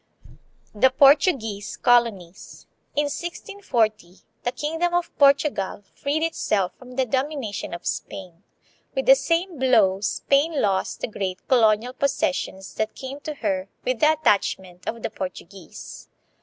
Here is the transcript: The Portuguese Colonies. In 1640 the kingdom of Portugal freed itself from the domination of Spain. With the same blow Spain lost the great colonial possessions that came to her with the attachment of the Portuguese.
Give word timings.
The 0.73 0.89
Portuguese 0.89 1.77
Colonies. 1.77 2.65
In 2.95 3.03
1640 3.03 4.21
the 4.41 4.51
kingdom 4.51 4.95
of 4.95 5.15
Portugal 5.19 5.83
freed 5.93 6.23
itself 6.23 6.73
from 6.75 6.95
the 6.95 7.05
domination 7.05 7.71
of 7.71 7.85
Spain. 7.85 8.41
With 8.95 9.05
the 9.05 9.13
same 9.13 9.59
blow 9.59 9.99
Spain 10.01 10.59
lost 10.59 11.01
the 11.01 11.07
great 11.07 11.47
colonial 11.47 11.93
possessions 11.93 12.73
that 12.73 12.95
came 12.95 13.19
to 13.19 13.35
her 13.45 13.69
with 13.85 13.99
the 13.99 14.11
attachment 14.13 14.87
of 14.87 15.03
the 15.03 15.11
Portuguese. 15.11 16.09